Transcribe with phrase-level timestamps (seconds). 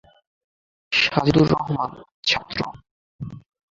[0.91, 1.91] সাজিদুর রহমান,
[2.23, 2.59] ছাত্র।